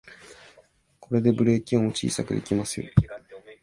[0.99, 2.87] これでブレーキ音を小さくできますよ